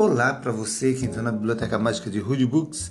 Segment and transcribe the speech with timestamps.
[0.00, 2.90] Olá para você que entrou na Biblioteca Mágica de Rude Books,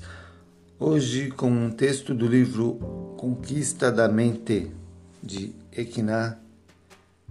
[0.78, 4.72] hoje com um texto do livro Conquista da Mente,
[5.20, 6.40] de Ekina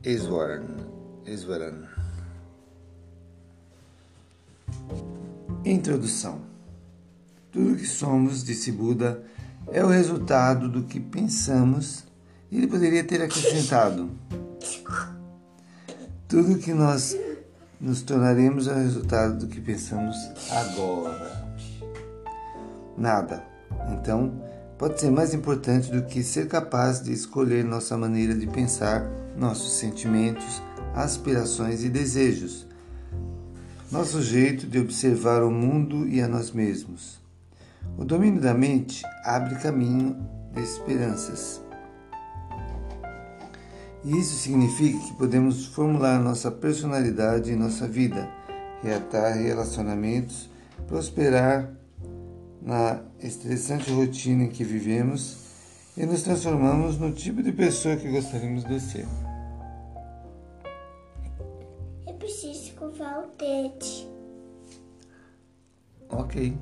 [0.03, 0.65] Eswaran.
[1.25, 1.85] Eswaran.
[5.65, 6.41] Introdução
[7.53, 9.23] Tudo que somos, disse Buda,
[9.69, 12.03] é o resultado do que pensamos.
[12.51, 14.11] Ele poderia ter acrescentado:
[16.27, 17.17] Tudo que nós
[17.81, 20.17] nos tornaremos o resultado do que pensamos
[20.51, 21.47] agora.
[22.97, 23.45] Nada.
[23.93, 24.33] Então,
[24.77, 29.73] pode ser mais importante do que ser capaz de escolher nossa maneira de pensar, nossos
[29.75, 30.61] sentimentos,
[30.95, 32.67] aspirações e desejos,
[33.91, 37.21] nosso jeito de observar o mundo e a nós mesmos.
[37.97, 40.17] O domínio da mente abre caminho
[40.53, 41.68] de esperanças.
[44.09, 48.27] Isso significa que podemos formular nossa personalidade e nossa vida,
[48.83, 50.49] reatar relacionamentos,
[50.87, 51.71] prosperar
[52.63, 58.65] na estressante rotina em que vivemos e nos transformamos no tipo de pessoa que gostaríamos
[58.65, 59.07] de ser.
[62.07, 64.09] Eu preciso escovar o dente.
[66.09, 66.57] Ok.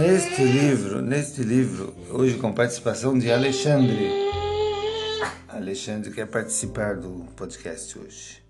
[0.00, 4.10] Neste livro, neste livro, hoje com participação de Alexandre.
[5.46, 8.42] Alexandre quer participar do podcast hoje.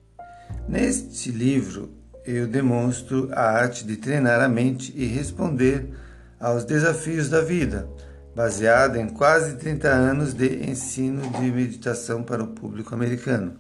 [0.69, 1.91] Neste livro,
[2.25, 5.93] eu demonstro a arte de treinar a mente e responder
[6.39, 7.91] aos desafios da vida,
[8.33, 13.59] baseado em quase 30 anos de ensino de meditação para o público americano.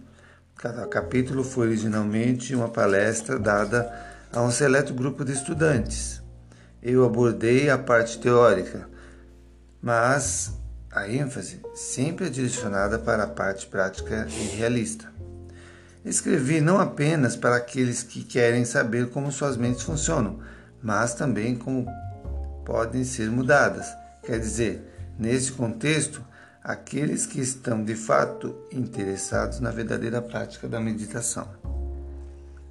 [0.55, 3.93] Cada capítulo foi originalmente uma palestra dada
[4.33, 6.21] a um seleto grupo de estudantes
[6.83, 8.89] eu abordei a parte teórica,
[9.83, 10.53] mas
[10.91, 15.11] a ênfase sempre é direcionada para a parte prática e realista.
[16.05, 20.41] Escrevi não apenas para aqueles que querem saber como suas mentes funcionam,
[20.83, 21.87] mas também como
[22.65, 23.87] podem ser mudadas.
[24.23, 24.83] Quer dizer,
[25.19, 26.25] nesse contexto,
[26.65, 31.49] aqueles que estão de fato interessados na verdadeira prática da meditação.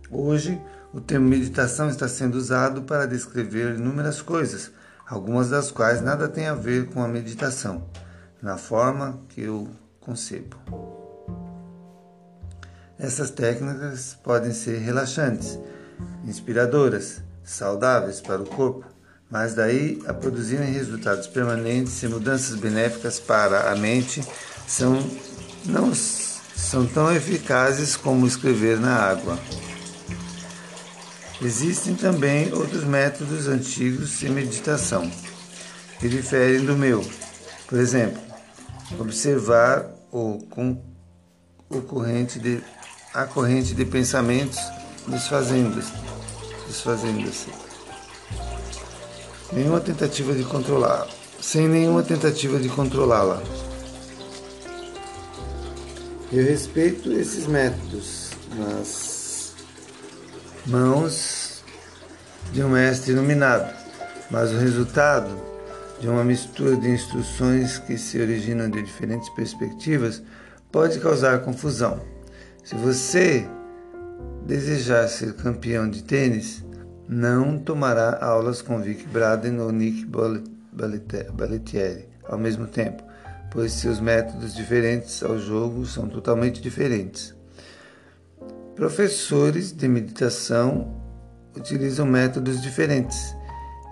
[0.09, 0.59] Hoje,
[0.93, 4.71] o termo meditação está sendo usado para descrever inúmeras coisas,
[5.07, 7.85] algumas das quais nada têm a ver com a meditação,
[8.41, 9.69] na forma que eu
[9.99, 10.57] concebo.
[12.97, 15.57] Essas técnicas podem ser relaxantes,
[16.25, 18.85] inspiradoras, saudáveis para o corpo,
[19.29, 24.23] mas daí a produzirem resultados permanentes e mudanças benéficas para a mente
[24.67, 24.97] são
[25.65, 29.37] não são tão eficazes como escrever na água.
[31.41, 35.09] Existem também outros métodos antigos de meditação
[35.97, 37.05] que diferem do meu.
[37.65, 38.21] Por exemplo,
[38.99, 40.81] observar o, com,
[41.69, 42.61] o corrente de,
[43.13, 44.59] a corrente de pensamentos
[45.07, 45.93] desfazendo-se.
[46.67, 47.47] Desfazendo-se.
[49.53, 51.07] Nenhuma tentativa de controlar,
[51.41, 53.41] sem nenhuma tentativa de controlá-la.
[56.31, 59.18] Eu respeito esses métodos, mas
[60.65, 61.63] mãos
[62.51, 63.73] de um mestre iluminado,
[64.29, 65.29] mas o resultado
[65.99, 70.21] de uma mistura de instruções que se originam de diferentes perspectivas
[70.71, 71.99] pode causar confusão.
[72.63, 73.47] Se você
[74.45, 76.63] desejar ser campeão de tênis,
[77.07, 80.05] não tomará aulas com Vic Braden ou Nick
[81.33, 83.03] Baletieri ao mesmo tempo,
[83.51, 87.35] pois seus métodos diferentes ao jogo são totalmente diferentes.
[88.79, 90.95] Professores de meditação
[91.53, 93.35] utilizam métodos diferentes.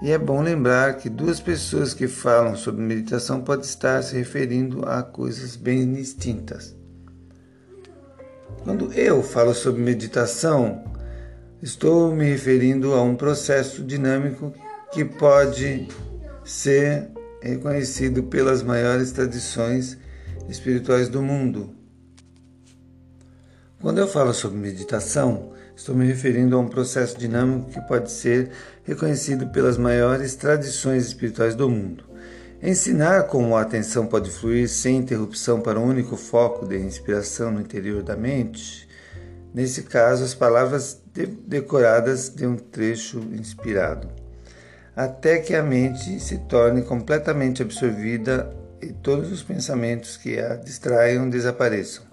[0.02, 4.88] E é bom lembrar que duas pessoas que falam sobre meditação podem estar se referindo
[4.88, 6.74] a coisas bem distintas.
[8.64, 10.82] Quando eu falo sobre meditação,
[11.62, 14.54] estou me referindo a um processo dinâmico
[14.94, 15.90] que pode
[16.46, 17.10] ser
[17.42, 19.98] reconhecido pelas maiores tradições
[20.48, 21.76] espirituais do mundo,
[23.80, 28.50] quando eu falo sobre meditação, estou me referindo a um processo dinâmico que pode ser
[28.84, 32.04] reconhecido pelas maiores tradições espirituais do mundo.
[32.62, 37.62] Ensinar como a atenção pode fluir sem interrupção para um único foco de inspiração no
[37.62, 38.90] interior da mente,
[39.54, 44.10] nesse caso, as palavras de decoradas de um trecho inspirado,
[44.96, 48.52] até que a mente se torne completamente absorvida
[48.82, 52.07] e todos os pensamentos que a distraiam desapareçam.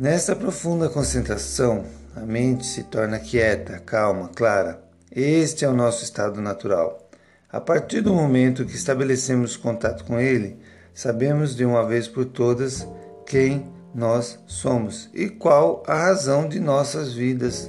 [0.00, 1.84] Nesta profunda concentração,
[2.14, 4.80] a mente se torna quieta, calma, clara.
[5.10, 7.10] Este é o nosso estado natural.
[7.50, 10.56] A partir do momento que estabelecemos contato com ele,
[10.94, 12.86] sabemos de uma vez por todas
[13.26, 17.68] quem, nós somos e qual a razão de nossas vidas.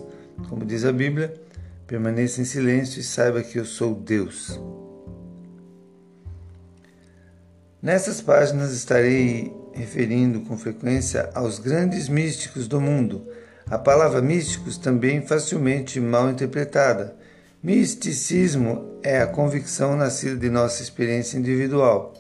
[0.50, 1.34] Como diz a Bíblia,
[1.88, 4.62] permaneça em silêncio e saiba que eu sou Deus.
[7.82, 13.28] Nessas páginas estarei referindo com frequência aos grandes místicos do mundo.
[13.70, 17.16] A palavra místicos também facilmente mal interpretada.
[17.62, 22.14] Misticismo é a convicção nascida de nossa experiência individual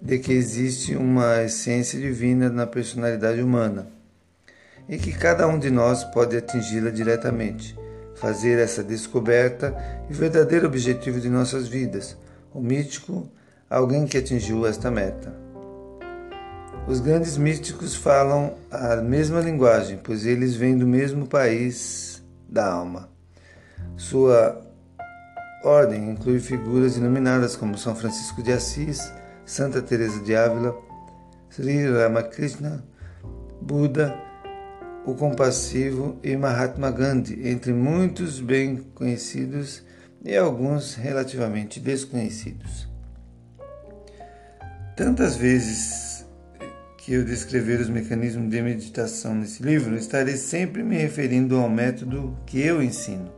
[0.00, 3.88] de que existe uma essência divina na personalidade humana
[4.88, 7.76] e que cada um de nós pode atingi-la diretamente,
[8.14, 9.76] fazer essa descoberta
[10.08, 12.16] e verdadeiro objetivo de nossas vidas.
[12.54, 13.28] O mítico,
[13.68, 15.45] alguém que atingiu esta meta.
[16.88, 23.08] Os grandes místicos falam a mesma linguagem, pois eles vêm do mesmo país da alma.
[23.96, 24.64] Sua
[25.64, 29.12] ordem inclui figuras iluminadas como São Francisco de Assis,
[29.44, 30.76] Santa Teresa de Ávila,
[31.50, 32.84] Sri Ramakrishna,
[33.60, 34.14] Buda,
[35.04, 39.82] o Compassivo e Mahatma Gandhi, entre muitos bem conhecidos
[40.24, 42.88] e alguns relativamente desconhecidos.
[44.96, 46.15] Tantas vezes
[47.06, 52.36] que eu descrever os mecanismos de meditação nesse livro, estarei sempre me referindo ao método
[52.44, 53.32] que eu ensino,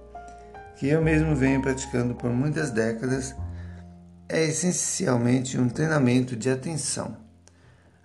[0.77, 3.35] que eu mesmo venho praticando por muitas décadas
[4.27, 7.19] é essencialmente um treinamento de atenção.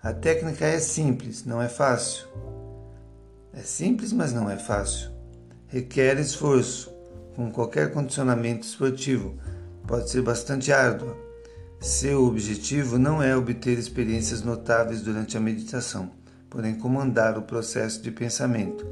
[0.02, 2.26] A técnica é simples, não é fácil.
[3.54, 5.12] É simples, mas não é fácil.
[5.68, 6.94] Requer esforço,
[7.34, 9.38] como qualquer condicionamento esportivo,
[9.88, 11.16] pode ser bastante árdua.
[11.84, 16.10] Seu objetivo não é obter experiências notáveis durante a meditação,
[16.48, 18.86] porém comandar o processo de pensamento.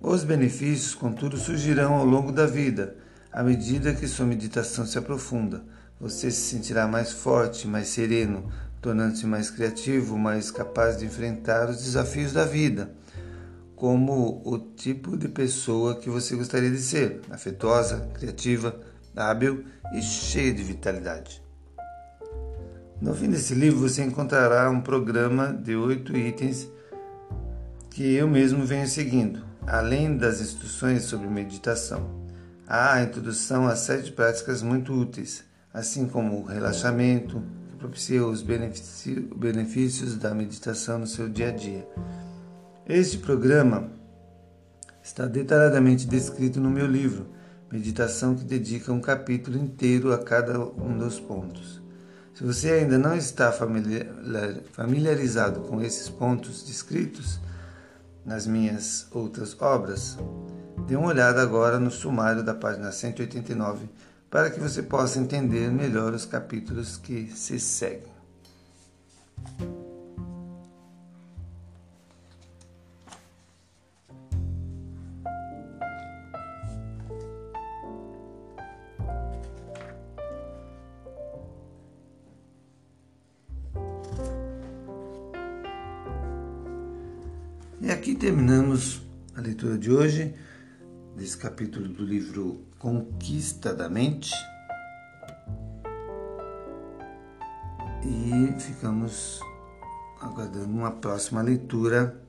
[0.00, 2.96] Os benefícios, contudo, surgirão ao longo da vida,
[3.30, 5.62] à medida que sua meditação se aprofunda
[6.00, 8.50] você se sentirá mais forte, mais sereno,
[8.80, 12.90] tornando-se mais criativo, mais capaz de enfrentar os desafios da vida,
[13.76, 18.80] como o tipo de pessoa que você gostaria de ser: afetuosa, criativa,
[19.14, 21.49] hábil e cheia de vitalidade.
[23.00, 26.68] No fim desse livro você encontrará um programa de oito itens
[27.88, 32.08] que eu mesmo venho seguindo, além das instruções sobre meditação.
[32.66, 38.42] Há a introdução a sete práticas muito úteis assim como o relaxamento, que propicia os
[38.42, 41.88] benefícios da meditação no seu dia a dia.
[42.88, 43.88] Este programa
[45.02, 47.26] está detalhadamente descrito no meu livro,
[47.72, 51.80] Meditação, que dedica um capítulo inteiro a cada um dos pontos.
[52.40, 57.38] Se você ainda não está familiarizado com esses pontos descritos
[58.24, 60.16] nas minhas outras obras,
[60.88, 63.90] dê uma olhada agora no sumário da página 189
[64.30, 68.09] para que você possa entender melhor os capítulos que se seguem.
[87.82, 89.00] E aqui terminamos
[89.34, 90.34] a leitura de hoje
[91.16, 94.34] desse capítulo do livro Conquista da Mente.
[98.04, 99.40] E ficamos
[100.20, 102.22] aguardando uma próxima leitura.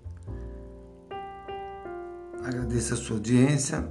[2.46, 3.90] Agradeço a sua audiência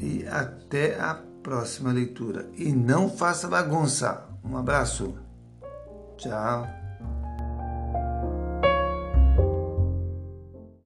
[0.00, 1.14] e até a
[1.44, 2.50] próxima leitura.
[2.56, 4.28] E não faça bagunça.
[4.44, 5.14] Um abraço.
[6.16, 6.79] Tchau.